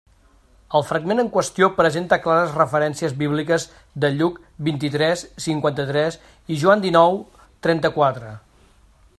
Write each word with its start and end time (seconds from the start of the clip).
El 0.77 0.83
fragment 0.91 1.21
en 1.23 1.27
qüestió 1.33 1.67
presenta 1.75 2.17
clares 2.23 2.55
referències 2.61 3.13
bíbliques 3.21 3.67
de 4.05 4.11
Lluc 4.15 4.41
vint-i-tres, 4.71 5.23
cinquanta-tres 5.49 6.19
i 6.57 6.61
Joan 6.63 6.85
dinou, 6.87 7.23
trenta-quatre. 7.69 8.37